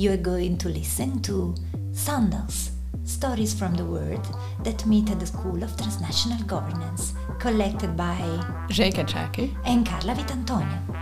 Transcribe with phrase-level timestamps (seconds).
[0.00, 1.54] you are going to listen to
[1.92, 2.70] Sandals,
[3.04, 4.26] stories from the world
[4.64, 8.16] that meet at the School of Transnational Governance, collected by
[8.72, 10.99] Zseke Csáki and Carla Vitantonio.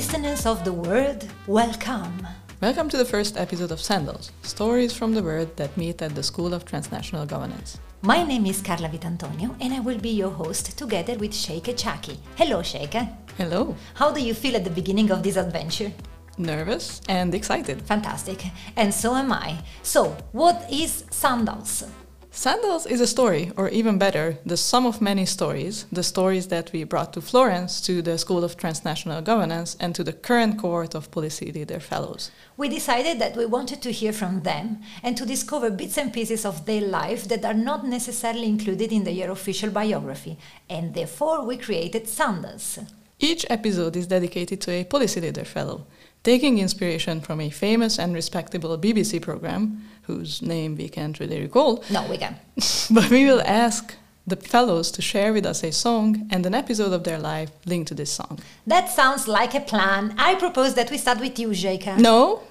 [0.00, 2.26] Listeners of the world, welcome.
[2.62, 6.22] Welcome to the first episode of Sandals, stories from the world that meet at the
[6.22, 7.78] School of Transnational Governance.
[8.00, 12.16] My name is Carla Vitantonio and I will be your host together with Zseke Csáki.
[12.34, 13.08] Hello, Zseke.
[13.36, 13.76] Hello.
[13.92, 15.92] How do you feel at the beginning of this adventure?
[16.38, 17.82] Nervous and excited.
[17.82, 18.42] Fantastic.
[18.76, 19.58] And so am I.
[19.82, 21.84] So, what is Sandals?
[22.32, 26.70] Sandals is a story, or even better, the sum of many stories, the stories that
[26.72, 30.94] we brought to Florence, to the School of Transnational Governance, and to the current cohort
[30.94, 32.30] of Policy Leader Fellows.
[32.56, 36.46] We decided that we wanted to hear from them and to discover bits and pieces
[36.46, 41.56] of their life that are not necessarily included in their official biography, and therefore we
[41.56, 42.78] created Sandals.
[43.18, 45.86] Each episode is dedicated to a Policy Leader Fellow,
[46.22, 51.84] taking inspiration from a famous and respectable BBC program, whose name we can't really recall.
[51.90, 52.36] No, we can.
[52.90, 53.94] but we will ask
[54.26, 57.88] the fellows to share with us a song and an episode of their life linked
[57.88, 58.38] to this song.
[58.66, 60.14] That sounds like a plan.
[60.18, 61.98] I propose that we start with you, Zseke.
[61.98, 62.42] No,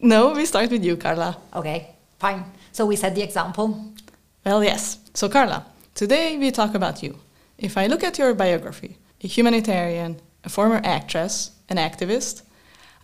[0.00, 1.36] no, we start with you, Carla.
[1.54, 2.44] Okay, fine.
[2.72, 3.92] So we set the example.
[4.44, 4.98] Well, yes.
[5.14, 7.18] So, Carla, today we talk about you.
[7.56, 12.42] If I look at your biography, a humanitarian, a former actress, an activist,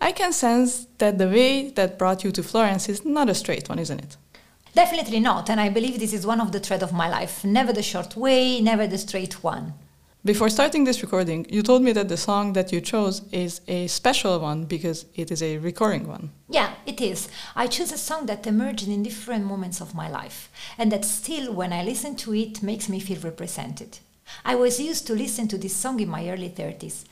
[0.03, 3.69] I can sense that the way that brought you to Florence is not a straight
[3.69, 4.17] one, isn't it?
[4.73, 7.45] Definitely not, and I believe this is one of the thread of my life.
[7.45, 9.75] Never the short way, never the straight one.
[10.25, 13.85] Before starting this recording, you told me that the song that you chose is a
[13.87, 16.31] special one because it is a recurring one.
[16.49, 17.29] Yeah, it is.
[17.55, 21.53] I choose a song that emerged in different moments of my life, and that still,
[21.53, 23.99] when I listen to it, makes me feel represented.
[24.45, 27.03] I was used to listen to this song in my early 30s,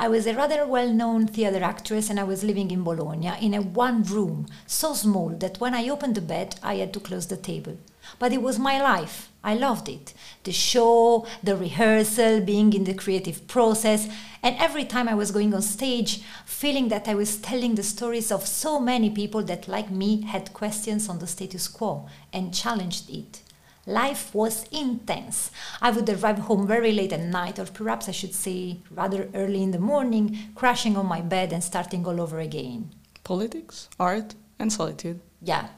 [0.00, 3.52] I was a rather well known theater actress and I was living in Bologna in
[3.52, 7.26] a one room, so small that when I opened the bed I had to close
[7.26, 7.76] the table.
[8.20, 9.32] But it was my life.
[9.42, 10.14] I loved it.
[10.44, 14.08] The show, the rehearsal, being in the creative process,
[14.40, 18.30] and every time I was going on stage, feeling that I was telling the stories
[18.30, 23.10] of so many people that, like me, had questions on the status quo and challenged
[23.10, 23.42] it.
[23.88, 25.50] Life was intense.
[25.80, 29.62] I would arrive home very late at night, or perhaps I should say rather early
[29.62, 32.90] in the morning, crashing on my bed and starting all over again.
[33.24, 35.20] Politics, art, and solitude.
[35.40, 35.68] Yeah,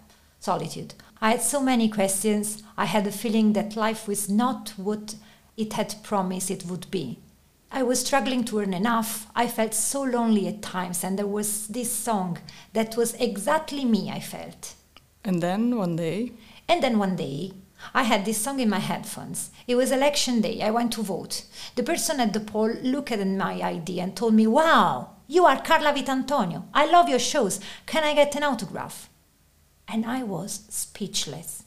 [0.41, 0.95] solitude.
[1.21, 2.65] I had so many questions.
[2.77, 5.15] I had a feeling that life was not what
[5.57, 7.21] it had promised it would be.
[7.71, 9.29] I was struggling to earn enough.
[9.37, 12.39] I felt so lonely at times, and there was this song
[12.73, 14.75] that was exactly me, I felt.
[15.23, 16.33] And then one day.
[16.69, 17.53] And then one day,
[17.95, 19.51] I had this song in my headphones.
[19.67, 20.63] It was election day.
[20.63, 21.45] I went to vote.
[21.77, 25.61] The person at the poll looked at my ID and told me, Wow, you are
[25.61, 26.65] Carla Vitantonio.
[26.75, 27.61] I love your shows.
[27.87, 29.09] Can I get an autograph?
[29.89, 31.65] And I was speechless.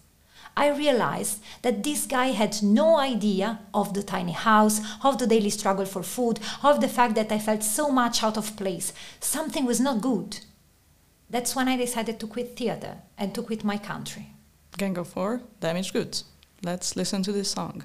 [0.56, 5.50] I realized that this guy had no idea of the tiny house, of the daily
[5.50, 8.94] struggle for food, of the fact that I felt so much out of place.
[9.20, 10.40] Something was not good.
[11.30, 14.33] That's when I decided to quit theater and to quit my country.
[14.78, 16.26] Gang of Four, Damaged Goods.
[16.64, 17.84] Let's listen to this song.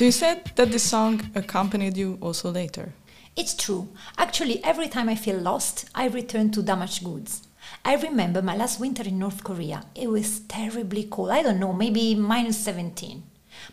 [0.00, 2.94] So you said that the song accompanied you also later.
[3.36, 3.88] It's true.
[4.16, 7.46] Actually, every time I feel lost, I return to damaged goods.
[7.84, 9.84] I remember my last winter in North Korea.
[9.94, 11.28] It was terribly cold.
[11.28, 13.22] I don't know, maybe minus 17.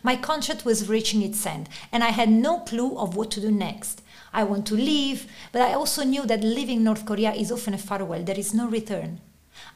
[0.03, 3.50] My contract was reaching its end, and I had no clue of what to do
[3.50, 4.01] next.
[4.33, 7.77] I want to leave, but I also knew that leaving North Korea is often a
[7.77, 8.21] farewell.
[8.21, 9.21] There is no return.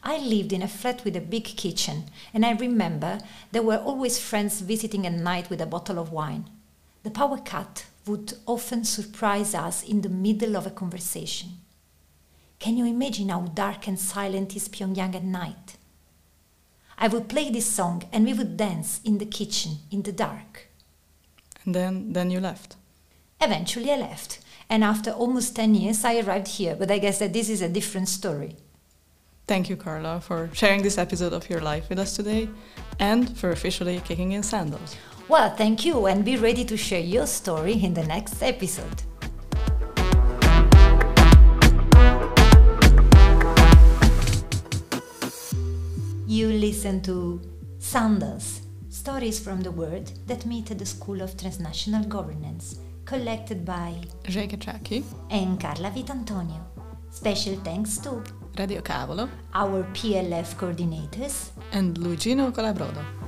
[0.03, 3.19] I lived in a flat with a big kitchen, and I remember
[3.51, 6.49] there were always friends visiting at night with a bottle of wine.
[7.03, 11.49] The power cut would often surprise us in the middle of a conversation.
[12.59, 15.77] Can you imagine how dark and silent is Pyongyang at night?
[16.97, 20.67] I would play this song and we would dance in the kitchen in the dark.
[21.65, 22.75] And then, then you left.
[23.39, 24.39] Eventually, I left,
[24.69, 27.69] and after almost 10 years, I arrived here, but I guess that this is a
[27.69, 28.55] different story.
[29.51, 32.47] Thank you, Carla, for sharing this episode of your life with us today
[32.99, 34.95] and for officially kicking in sandals.
[35.27, 39.03] Well, thank you, and be ready to share your story in the next episode.
[46.25, 47.41] You listen to
[47.77, 53.95] Sandals, stories from the world that meet at the School of Transnational Governance, collected by
[54.29, 56.80] Zseke Csáki, and Carla Vitantonio.
[57.11, 58.23] Special thanks to
[58.57, 63.20] Radio Cavolo, our PLF coordinators and Luigino Colabrodo.